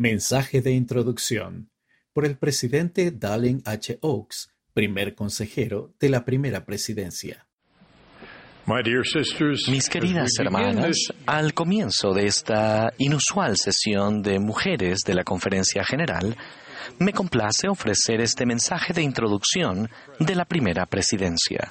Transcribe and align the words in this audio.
Mensaje 0.00 0.62
de 0.62 0.72
introducción 0.72 1.68
por 2.14 2.24
el 2.24 2.38
presidente 2.38 3.10
Dallin 3.10 3.60
H. 3.66 3.98
Oaks, 4.00 4.48
primer 4.72 5.14
consejero 5.14 5.92
de 6.00 6.08
la 6.08 6.24
primera 6.24 6.64
presidencia. 6.64 7.46
Mis 9.68 9.90
queridas 9.90 10.30
hermanas, 10.38 10.96
al 11.26 11.52
comienzo 11.52 12.14
de 12.14 12.24
esta 12.24 12.94
inusual 12.96 13.58
sesión 13.58 14.22
de 14.22 14.38
mujeres 14.38 15.00
de 15.04 15.12
la 15.12 15.22
Conferencia 15.22 15.84
General, 15.84 16.34
me 16.98 17.12
complace 17.12 17.68
ofrecer 17.68 18.22
este 18.22 18.46
mensaje 18.46 18.94
de 18.94 19.02
introducción 19.02 19.90
de 20.18 20.34
la 20.34 20.46
primera 20.46 20.86
presidencia. 20.86 21.70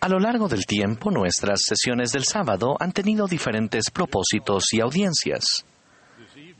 A 0.00 0.08
lo 0.08 0.18
largo 0.18 0.48
del 0.48 0.64
tiempo, 0.64 1.10
nuestras 1.10 1.60
sesiones 1.66 2.12
del 2.12 2.24
sábado 2.24 2.78
han 2.80 2.92
tenido 2.92 3.26
diferentes 3.26 3.90
propósitos 3.90 4.72
y 4.72 4.80
audiencias. 4.80 5.66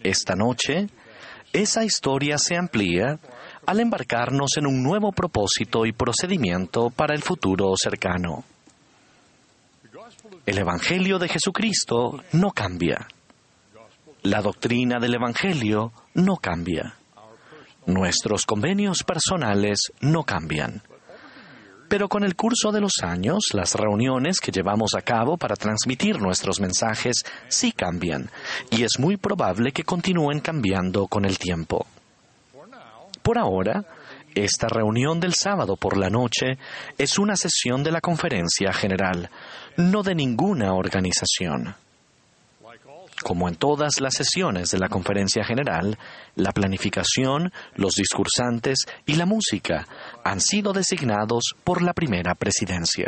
Esta 0.05 0.37
noche, 0.37 0.89
esa 1.55 1.83
historia 1.83 2.37
se 2.37 2.57
amplía 2.57 3.19
al 3.67 3.81
embarcarnos 3.81 4.59
en 4.59 4.67
un 4.67 4.83
nuevo 4.83 5.13
propósito 5.13 5.87
y 5.87 5.93
procedimiento 5.93 6.91
para 6.91 7.15
el 7.15 7.23
futuro 7.23 7.73
cercano. 7.77 8.45
El 10.45 10.59
Evangelio 10.59 11.19
de 11.19 11.29
Jesucristo 11.29 12.23
no 12.33 12.51
cambia. 12.51 13.09
La 14.23 14.43
doctrina 14.43 14.99
del 15.01 15.15
Evangelio 15.15 15.93
no 16.13 16.37
cambia. 16.37 16.97
Nuestros 17.87 18.45
convenios 18.45 19.05
personales 19.05 19.91
no 20.01 20.25
cambian. 20.25 20.83
Pero 21.95 22.09
con 22.09 22.25
el 22.25 22.35
curso 22.35 22.73
de 22.73 22.81
los 22.81 23.05
años, 23.05 23.51
las 23.53 23.77
reuniones 23.77 24.41
que 24.41 24.51
llevamos 24.51 24.97
a 24.97 25.03
cabo 25.03 25.37
para 25.37 25.55
transmitir 25.55 26.21
nuestros 26.21 26.59
mensajes 26.59 27.23
sí 27.47 27.71
cambian, 27.71 28.33
y 28.69 28.83
es 28.83 28.99
muy 28.99 29.17
probable 29.17 29.71
que 29.71 29.85
continúen 29.85 30.41
cambiando 30.41 31.07
con 31.07 31.25
el 31.25 31.39
tiempo. 31.39 31.87
Por 33.23 33.39
ahora, 33.39 33.85
esta 34.35 34.67
reunión 34.67 35.21
del 35.21 35.35
sábado 35.35 35.77
por 35.77 35.97
la 35.97 36.11
noche 36.11 36.59
es 36.99 37.17
una 37.17 37.37
sesión 37.37 37.85
de 37.85 37.93
la 37.93 38.01
conferencia 38.01 38.73
general, 38.73 39.31
no 39.77 40.03
de 40.03 40.17
ninguna 40.17 40.75
organización. 40.75 41.77
Como 43.23 43.49
en 43.49 43.55
todas 43.55 44.01
las 44.01 44.15
sesiones 44.15 44.73
de 44.73 44.81
la 44.81 44.89
conferencia 44.89 45.45
general, 45.45 45.97
la 46.35 46.51
planificación, 46.51 47.53
los 47.77 47.95
discursantes 47.95 48.79
y 49.07 49.15
la 49.15 49.27
música 49.27 49.87
han 50.25 50.41
sido 50.41 50.73
designados 50.73 51.55
por 51.63 51.83
la 51.83 51.93
primera 51.93 52.35
presidencia. 52.35 53.07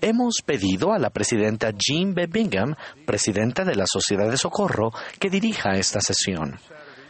Hemos 0.00 0.36
pedido 0.44 0.92
a 0.92 0.98
la 0.98 1.10
presidenta 1.10 1.70
Jean 1.70 2.12
B. 2.12 2.26
Bingham, 2.26 2.74
presidenta 3.06 3.64
de 3.64 3.76
la 3.76 3.84
Sociedad 3.86 4.30
de 4.30 4.36
Socorro, 4.36 4.90
que 5.18 5.30
dirija 5.30 5.76
esta 5.76 6.00
sesión. 6.00 6.58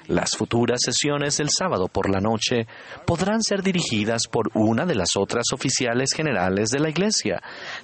Las 0.08 0.36
futuras 0.36 0.80
sesiones 0.84 1.38
del 1.38 1.48
sábado 1.48 1.86
por 1.86 2.10
la 2.10 2.20
noche 2.20 2.66
podrán 3.06 3.40
ser 3.40 3.62
dirigidas 3.62 4.26
por 4.30 4.50
una 4.54 4.84
de 4.84 4.96
las 4.96 5.16
otras 5.16 5.44
oficiales 5.54 6.12
generales 6.12 6.70
de 6.70 6.80
la 6.80 6.90
Iglesia, 6.90 7.40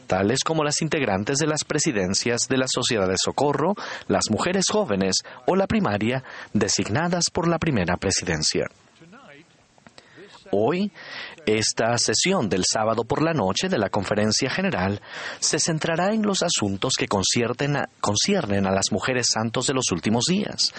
tales 0.06 0.40
como 0.44 0.64
las 0.64 0.82
integrantes 0.82 1.38
de 1.38 1.46
las 1.46 1.64
presidencias 1.64 2.42
de 2.48 2.58
la 2.58 2.66
Sociedad 2.68 3.08
de 3.08 3.16
Socorro, 3.16 3.74
las 4.08 4.24
mujeres 4.30 4.64
jóvenes 4.70 5.16
o 5.46 5.54
la 5.54 5.66
primaria, 5.66 6.24
designadas 6.52 7.30
por 7.32 7.48
la 7.48 7.58
primera 7.58 7.96
presidencia. 7.96 8.66
Hoy, 10.50 10.90
esta 11.46 11.96
sesión 11.98 12.48
del 12.48 12.64
sábado 12.64 13.04
por 13.04 13.22
la 13.22 13.34
noche 13.34 13.68
de 13.68 13.78
la 13.78 13.90
Conferencia 13.90 14.50
General 14.50 15.00
se 15.40 15.58
centrará 15.58 16.12
en 16.14 16.22
los 16.22 16.42
asuntos 16.42 16.94
que 16.98 17.08
conciernen 17.08 17.76
a, 17.76 18.70
las 18.70 18.92
mujeres 18.92 19.28
santos 19.32 19.66
de 19.66 19.74
los 19.74 19.90
últimos 19.92 20.24
días. 20.24 20.72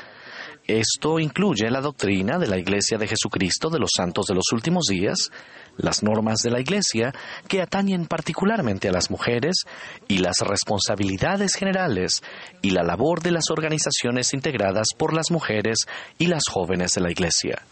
Esto 0.65 1.19
incluye 1.19 1.69
la 1.71 1.81
doctrina 1.81 2.37
de 2.37 2.47
la 2.47 2.57
Iglesia 2.57 2.97
de 2.97 3.07
Jesucristo 3.07 3.69
de 3.69 3.79
los 3.79 3.89
Santos 3.95 4.27
de 4.27 4.35
los 4.35 4.51
Últimos 4.51 4.85
Días, 4.85 5.31
las 5.77 6.03
normas 6.03 6.39
de 6.43 6.51
la 6.51 6.59
Iglesia 6.59 7.11
que 7.47 7.61
atañen 7.61 8.05
particularmente 8.05 8.87
a 8.87 8.91
las 8.91 9.09
mujeres 9.09 9.65
y 10.07 10.19
las 10.19 10.37
responsabilidades 10.41 11.55
generales 11.55 12.21
y 12.61 12.69
la 12.69 12.83
labor 12.83 13.21
de 13.21 13.31
las 13.31 13.49
organizaciones 13.49 14.33
integradas 14.35 14.89
por 14.95 15.15
las 15.15 15.31
mujeres 15.31 15.87
y 16.19 16.27
las 16.27 16.43
jóvenes 16.47 16.91
de 16.93 17.01
la 17.01 17.11
Iglesia 17.11 17.63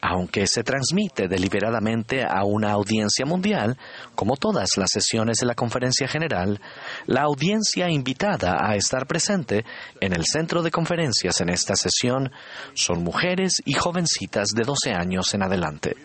aunque 0.00 0.46
se 0.46 0.62
transmite 0.62 1.28
deliberadamente 1.28 2.24
a 2.24 2.44
una 2.44 2.72
audiencia 2.72 3.26
mundial, 3.26 3.76
como 4.14 4.36
todas 4.36 4.76
las 4.76 4.90
sesiones 4.90 5.38
de 5.38 5.46
la 5.46 5.54
Conferencia 5.54 6.08
General, 6.08 6.60
la 7.06 7.22
audiencia 7.22 7.88
invitada 7.90 8.56
a 8.60 8.76
estar 8.76 9.06
presente 9.06 9.64
en 10.00 10.12
el 10.12 10.24
centro 10.24 10.62
de 10.62 10.70
conferencias 10.70 11.40
en 11.40 11.50
esta 11.50 11.74
sesión 11.76 12.30
son 12.74 13.02
mujeres 13.02 13.62
y 13.64 13.74
jovencitas 13.74 14.48
de 14.48 14.64
12 14.64 14.92
años 14.92 15.34
en 15.34 15.42
adelante. 15.42 15.96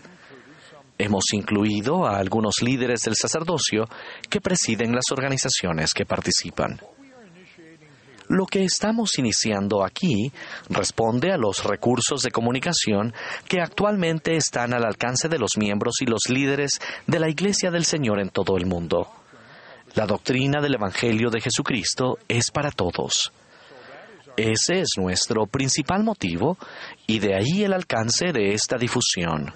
Hemos 0.97 1.25
incluido 1.33 2.05
a 2.05 2.17
algunos 2.17 2.61
líderes 2.61 3.01
del 3.01 3.15
sacerdocio 3.15 3.85
que 4.29 4.39
presiden 4.39 4.93
las 4.93 5.11
organizaciones 5.11 5.93
que 5.93 6.05
participan. 6.05 6.79
Lo 8.27 8.45
que 8.47 8.63
estamos 8.63 9.17
iniciando 9.19 9.83
aquí 9.83 10.31
responde 10.69 11.31
a 11.31 11.37
los 11.37 11.63
recursos 11.63 12.21
de 12.21 12.31
comunicación 12.31 13.13
que 13.47 13.61
actualmente 13.61 14.35
están 14.35 14.73
al 14.73 14.83
alcance 14.83 15.29
de 15.29 15.37
los 15.37 15.57
miembros 15.57 15.95
y 16.01 16.05
los 16.05 16.29
líderes 16.29 16.79
de 17.05 17.19
la 17.19 17.29
Iglesia 17.29 17.69
del 17.69 17.85
Señor 17.85 18.19
en 18.19 18.29
todo 18.29 18.57
el 18.57 18.65
mundo. 18.65 19.11
La 19.93 20.07
doctrina 20.07 20.59
del 20.59 20.75
Evangelio 20.75 21.29
de 21.29 21.39
Jesucristo 21.39 22.17
es 22.27 22.49
para 22.51 22.71
todos. 22.71 23.31
Ese 24.35 24.81
es 24.81 24.89
nuestro 24.97 25.45
principal 25.45 26.03
motivo 26.03 26.57
y 27.07 27.19
de 27.19 27.35
ahí 27.35 27.63
el 27.63 27.73
alcance 27.73 28.33
de 28.33 28.53
esta 28.53 28.77
difusión 28.77 29.53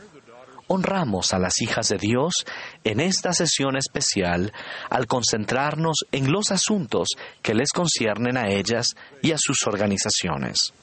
honramos 0.70 1.34
a 1.34 1.40
las 1.40 1.62
hijas 1.62 1.90
de 1.90 1.98
Dios 1.98 2.46
en 2.84 3.00
esta 3.02 3.34
sesión 3.34 3.76
especial 3.76 4.54
al 4.90 5.08
concentrarnos 5.08 6.06
en 6.12 6.32
los 6.32 6.52
asuntos 6.52 7.10
que 7.42 7.56
les 7.56 7.72
conciernen 7.72 8.38
a 8.38 8.50
ellas 8.50 8.96
y 9.22 9.32
a 9.32 9.38
sus 9.38 9.66
organizaciones. 9.68 10.74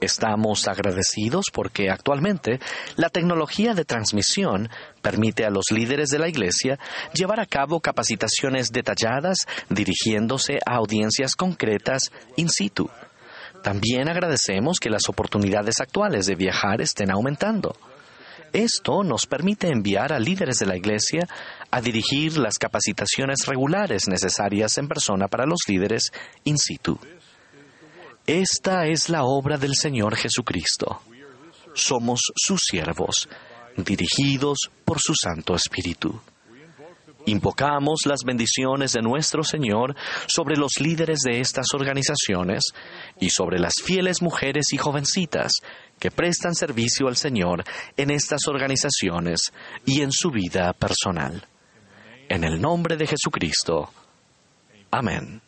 Estamos 0.00 0.66
agradecidos 0.66 1.46
porque 1.52 1.88
actualmente 1.88 2.58
la 2.96 3.08
tecnología 3.08 3.72
de 3.72 3.84
transmisión 3.84 4.68
permite 5.00 5.44
a 5.44 5.50
los 5.50 5.66
líderes 5.70 6.08
de 6.08 6.18
la 6.18 6.28
Iglesia 6.28 6.80
llevar 7.14 7.38
a 7.38 7.46
cabo 7.46 7.78
capacitaciones 7.78 8.72
detalladas 8.72 9.46
dirigiéndose 9.68 10.58
a 10.66 10.74
audiencias 10.74 11.36
concretas 11.36 12.10
in 12.34 12.48
situ. 12.48 12.90
También 13.62 14.08
agradecemos 14.08 14.80
que 14.80 14.90
las 14.90 15.08
oportunidades 15.08 15.80
actuales 15.80 16.26
de 16.26 16.34
viajar 16.34 16.80
estén 16.80 17.12
aumentando. 17.12 17.76
Esto 18.52 19.02
nos 19.02 19.26
permite 19.26 19.68
enviar 19.68 20.12
a 20.12 20.18
líderes 20.18 20.58
de 20.58 20.66
la 20.66 20.76
Iglesia 20.76 21.26
a 21.70 21.80
dirigir 21.80 22.36
las 22.36 22.58
capacitaciones 22.58 23.46
regulares 23.46 24.08
necesarias 24.08 24.76
en 24.76 24.88
persona 24.88 25.26
para 25.28 25.46
los 25.46 25.60
líderes 25.68 26.12
in 26.44 26.58
situ. 26.58 26.98
Esta 28.26 28.86
es 28.86 29.08
la 29.08 29.24
obra 29.24 29.56
del 29.56 29.74
Señor 29.74 30.16
Jesucristo. 30.16 31.00
Somos 31.74 32.20
sus 32.36 32.60
siervos, 32.68 33.28
dirigidos 33.76 34.70
por 34.84 35.00
su 35.00 35.14
Santo 35.14 35.54
Espíritu. 35.54 36.20
Invocamos 37.26 38.00
las 38.06 38.24
bendiciones 38.24 38.92
de 38.92 39.02
nuestro 39.02 39.44
Señor 39.44 39.94
sobre 40.26 40.56
los 40.56 40.72
líderes 40.80 41.20
de 41.20 41.40
estas 41.40 41.66
organizaciones 41.74 42.72
y 43.20 43.30
sobre 43.30 43.58
las 43.58 43.74
fieles 43.84 44.22
mujeres 44.22 44.72
y 44.72 44.76
jovencitas 44.76 45.52
que 45.98 46.10
prestan 46.10 46.54
servicio 46.54 47.06
al 47.06 47.16
Señor 47.16 47.64
en 47.96 48.10
estas 48.10 48.48
organizaciones 48.48 49.52
y 49.86 50.00
en 50.00 50.10
su 50.10 50.30
vida 50.30 50.72
personal. 50.72 51.46
En 52.28 52.44
el 52.44 52.60
nombre 52.60 52.96
de 52.96 53.06
Jesucristo. 53.06 53.90
Amén. 54.90 55.40